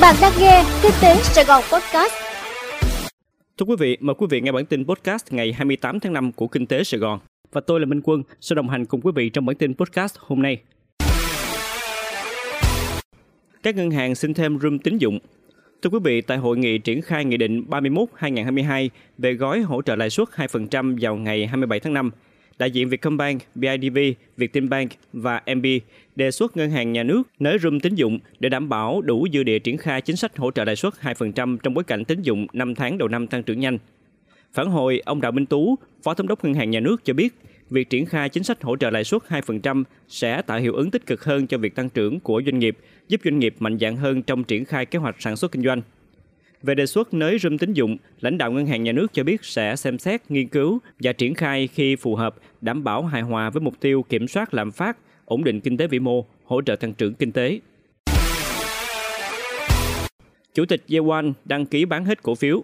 [0.00, 2.12] Bạn đang nghe Kinh tế Sài Gòn Podcast.
[3.58, 6.46] Thưa quý vị, mời quý vị nghe bản tin podcast ngày 28 tháng 5 của
[6.46, 7.18] Kinh tế Sài Gòn.
[7.52, 10.14] Và tôi là Minh Quân, sẽ đồng hành cùng quý vị trong bản tin podcast
[10.18, 10.58] hôm nay.
[13.62, 15.18] Các ngân hàng xin thêm room tín dụng.
[15.82, 18.88] Thưa quý vị, tại hội nghị triển khai Nghị định 31-2022
[19.18, 22.10] về gói hỗ trợ lãi suất 2% vào ngày 27 tháng 5,
[22.58, 23.98] đại diện Vietcombank, BIDV,
[24.36, 25.66] Vietinbank và MB
[26.16, 29.42] đề xuất ngân hàng nhà nước nới room tín dụng để đảm bảo đủ dư
[29.42, 32.46] địa triển khai chính sách hỗ trợ lãi suất 2% trong bối cảnh tín dụng
[32.52, 33.78] 5 tháng đầu năm tăng trưởng nhanh.
[34.52, 37.34] Phản hồi, ông Đào Minh Tú, Phó Thống đốc Ngân hàng Nhà nước cho biết,
[37.70, 41.06] việc triển khai chính sách hỗ trợ lãi suất 2% sẽ tạo hiệu ứng tích
[41.06, 42.76] cực hơn cho việc tăng trưởng của doanh nghiệp,
[43.08, 45.82] giúp doanh nghiệp mạnh dạn hơn trong triển khai kế hoạch sản xuất kinh doanh.
[46.62, 49.44] Về đề xuất nới room tín dụng, lãnh đạo Ngân hàng Nhà nước cho biết
[49.44, 53.50] sẽ xem xét, nghiên cứu và triển khai khi phù hợp, đảm bảo hài hòa
[53.50, 56.76] với mục tiêu kiểm soát lạm phát, ổn định kinh tế vĩ mô, hỗ trợ
[56.76, 57.60] tăng trưởng kinh tế.
[60.54, 62.62] Chủ tịch Yewan đăng ký bán hết cổ phiếu.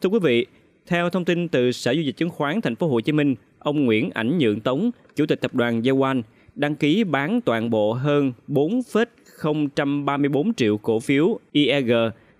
[0.00, 0.46] Thưa quý vị,
[0.86, 3.84] theo thông tin từ Sở Giao dịch Chứng khoán Thành phố Hồ Chí Minh, ông
[3.84, 6.22] Nguyễn Ảnh Nhượng Tống, Chủ tịch tập đoàn Yewan,
[6.54, 11.92] đăng ký bán toàn bộ hơn 4,034 triệu cổ phiếu IEG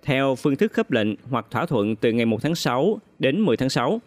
[0.05, 3.57] theo phương thức khớp lệnh hoặc thỏa thuận từ ngày 1 tháng 6 đến 10
[3.57, 4.01] tháng 6.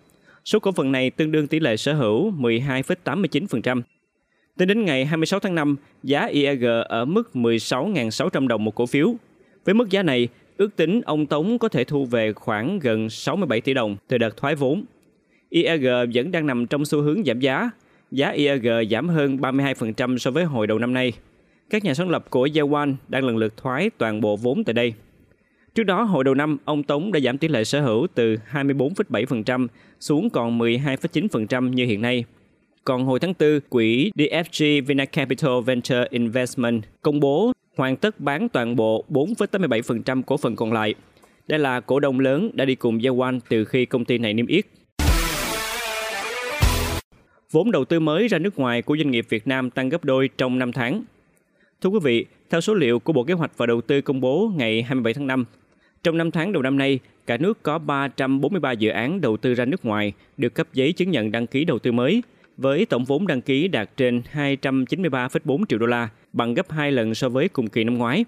[0.45, 3.81] Số cổ phần này tương đương tỷ lệ sở hữu 12,89%.
[4.57, 9.15] Tính đến ngày 26 tháng 5, giá IAG ở mức 16.600 đồng một cổ phiếu.
[9.65, 13.61] Với mức giá này, ước tính ông Tống có thể thu về khoảng gần 67
[13.61, 14.83] tỷ đồng từ đợt thoái vốn.
[15.49, 17.69] IAG vẫn đang nằm trong xu hướng giảm giá.
[18.11, 21.13] Giá IAG giảm hơn 32% so với hồi đầu năm nay.
[21.69, 24.93] Các nhà sáng lập của Yawan đang lần lượt thoái toàn bộ vốn tại đây.
[25.77, 29.67] Trước đó, hồi đầu năm, ông Tống đã giảm tỷ lệ sở hữu từ 24,7%
[29.99, 32.25] xuống còn 12,9% như hiện nay.
[32.83, 38.75] Còn hồi tháng 4, quỹ DFG Vinacapital Venture Investment công bố hoàn tất bán toàn
[38.75, 40.95] bộ 4,87% cổ phần còn lại.
[41.47, 44.47] Đây là cổ đông lớn đã đi cùng Yawan từ khi công ty này niêm
[44.47, 44.65] yết.
[47.51, 50.29] Vốn đầu tư mới ra nước ngoài của doanh nghiệp Việt Nam tăng gấp đôi
[50.37, 51.03] trong 5 tháng.
[51.81, 54.51] Thưa quý vị, theo số liệu của Bộ Kế hoạch và Đầu tư công bố
[54.55, 55.45] ngày 27 tháng 5,
[56.07, 59.65] trong 5 tháng đầu năm nay, cả nước có 343 dự án đầu tư ra
[59.65, 62.23] nước ngoài được cấp giấy chứng nhận đăng ký đầu tư mới,
[62.57, 67.15] với tổng vốn đăng ký đạt trên 293,4 triệu đô la, bằng gấp 2 lần
[67.15, 68.25] so với cùng kỳ năm ngoái.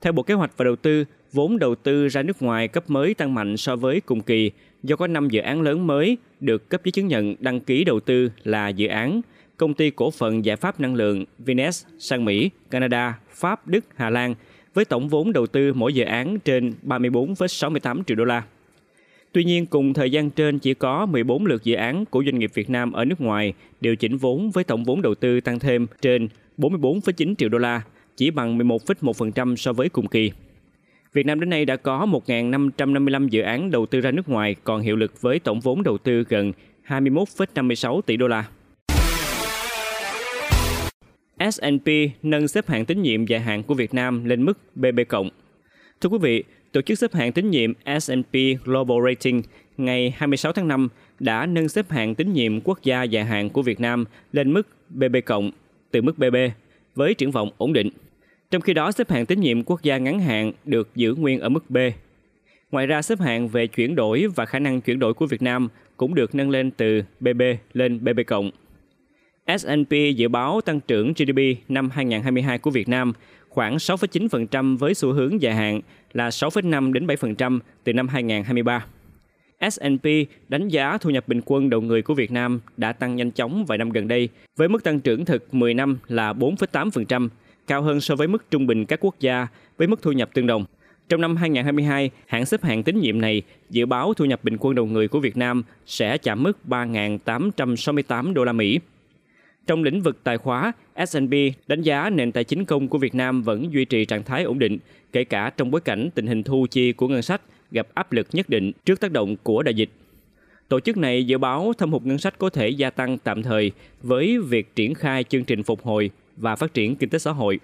[0.00, 3.14] Theo Bộ Kế hoạch và Đầu tư, vốn đầu tư ra nước ngoài cấp mới
[3.14, 4.50] tăng mạnh so với cùng kỳ
[4.82, 8.00] do có 5 dự án lớn mới được cấp giấy chứng nhận đăng ký đầu
[8.00, 9.20] tư là dự án
[9.56, 14.10] Công ty cổ phần giải pháp năng lượng Vines sang Mỹ, Canada, Pháp, Đức, Hà
[14.10, 14.34] Lan
[14.74, 18.42] với tổng vốn đầu tư mỗi dự án trên 34,68 triệu đô la.
[19.32, 22.50] Tuy nhiên, cùng thời gian trên chỉ có 14 lượt dự án của doanh nghiệp
[22.54, 25.86] Việt Nam ở nước ngoài điều chỉnh vốn với tổng vốn đầu tư tăng thêm
[26.02, 27.82] trên 44,9 triệu đô la,
[28.16, 30.32] chỉ bằng 11,1% so với cùng kỳ.
[31.12, 34.80] Việt Nam đến nay đã có 1.555 dự án đầu tư ra nước ngoài còn
[34.80, 36.52] hiệu lực với tổng vốn đầu tư gần
[36.86, 38.44] 21,56 tỷ đô la.
[41.38, 41.88] S&P
[42.22, 45.00] nâng xếp hạng tín nhiệm dài hạn của Việt Nam lên mức BB+.
[46.00, 48.34] Thưa quý vị, tổ chức xếp hạng tín nhiệm S&P
[48.64, 49.42] Global Rating
[49.76, 50.88] ngày 26 tháng 5
[51.20, 54.68] đã nâng xếp hạng tín nhiệm quốc gia dài hạn của Việt Nam lên mức
[54.88, 55.16] BB+
[55.90, 56.36] từ mức BB
[56.94, 57.88] với triển vọng ổn định.
[58.50, 61.48] Trong khi đó, xếp hạng tín nhiệm quốc gia ngắn hạn được giữ nguyên ở
[61.48, 61.76] mức B.
[62.70, 65.68] Ngoài ra, xếp hạng về chuyển đổi và khả năng chuyển đổi của Việt Nam
[65.96, 67.42] cũng được nâng lên từ BB
[67.72, 68.20] lên BB+.
[69.46, 73.12] S&P dự báo tăng trưởng GDP năm 2022 của Việt Nam
[73.48, 75.80] khoảng 6,9% với xu hướng dài hạn
[76.12, 78.86] là 6,5 đến 7% từ năm 2023.
[79.70, 80.06] S&P
[80.48, 83.64] đánh giá thu nhập bình quân đầu người của Việt Nam đã tăng nhanh chóng
[83.64, 87.28] vài năm gần đây, với mức tăng trưởng thực 10 năm là 4,8%,
[87.66, 90.46] cao hơn so với mức trung bình các quốc gia với mức thu nhập tương
[90.46, 90.64] đồng.
[91.08, 94.74] Trong năm 2022, hãng xếp hạng tín nhiệm này dự báo thu nhập bình quân
[94.74, 98.80] đầu người của Việt Nam sẽ chạm mức 3.868 đô la Mỹ,
[99.66, 100.72] trong lĩnh vực tài khóa,
[101.06, 101.32] S&P
[101.66, 104.58] đánh giá nền tài chính công của Việt Nam vẫn duy trì trạng thái ổn
[104.58, 104.78] định,
[105.12, 107.40] kể cả trong bối cảnh tình hình thu chi của ngân sách
[107.70, 109.90] gặp áp lực nhất định trước tác động của đại dịch.
[110.68, 113.72] Tổ chức này dự báo thâm hụt ngân sách có thể gia tăng tạm thời
[114.02, 117.60] với việc triển khai chương trình phục hồi và phát triển kinh tế xã hội.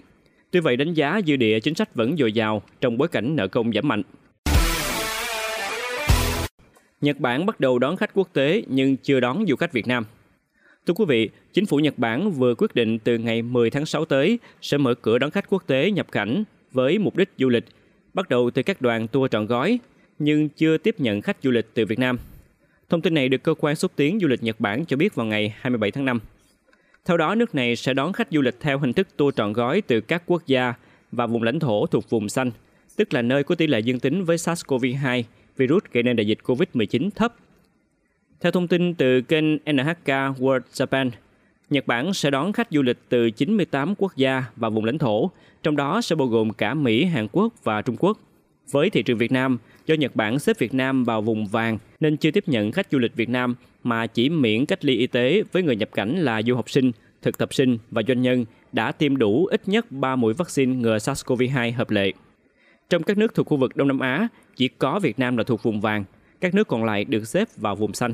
[0.51, 3.47] Tuy vậy, đánh giá dư địa chính sách vẫn dồi dào trong bối cảnh nợ
[3.47, 4.03] công giảm mạnh.
[7.01, 10.05] Nhật Bản bắt đầu đón khách quốc tế nhưng chưa đón du khách Việt Nam.
[10.87, 14.05] Thưa quý vị, chính phủ Nhật Bản vừa quyết định từ ngày 10 tháng 6
[14.05, 17.65] tới sẽ mở cửa đón khách quốc tế nhập cảnh với mục đích du lịch,
[18.13, 19.79] bắt đầu từ các đoàn tour trọn gói,
[20.19, 22.19] nhưng chưa tiếp nhận khách du lịch từ Việt Nam.
[22.89, 25.25] Thông tin này được cơ quan xúc tiến du lịch Nhật Bản cho biết vào
[25.25, 26.19] ngày 27 tháng 5.
[27.05, 29.81] Theo đó, nước này sẽ đón khách du lịch theo hình thức tour trọn gói
[29.81, 30.73] từ các quốc gia
[31.11, 32.51] và vùng lãnh thổ thuộc vùng xanh,
[32.95, 35.23] tức là nơi có tỷ lệ dương tính với SARS-CoV-2,
[35.57, 37.35] virus gây nên đại dịch COVID-19 thấp.
[38.41, 40.07] Theo thông tin từ kênh NHK
[40.39, 41.09] World Japan,
[41.69, 45.31] Nhật Bản sẽ đón khách du lịch từ 98 quốc gia và vùng lãnh thổ,
[45.63, 48.17] trong đó sẽ bao gồm cả Mỹ, Hàn Quốc và Trung Quốc.
[48.71, 52.17] Với thị trường Việt Nam, do Nhật Bản xếp Việt Nam vào vùng vàng nên
[52.17, 55.43] chưa tiếp nhận khách du lịch Việt Nam mà chỉ miễn cách ly y tế
[55.51, 56.91] với người nhập cảnh là du học sinh,
[57.21, 60.97] thực tập sinh và doanh nhân đã tiêm đủ ít nhất 3 mũi vaccine ngừa
[60.97, 62.11] SARS-CoV-2 hợp lệ.
[62.89, 65.63] Trong các nước thuộc khu vực Đông Nam Á, chỉ có Việt Nam là thuộc
[65.63, 66.03] vùng vàng,
[66.41, 68.13] các nước còn lại được xếp vào vùng xanh.